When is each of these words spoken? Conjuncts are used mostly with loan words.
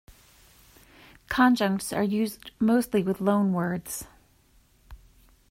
Conjuncts 1.29 1.95
are 1.95 2.01
used 2.01 2.49
mostly 2.59 3.03
with 3.03 3.21
loan 3.21 3.53
words. 3.53 4.05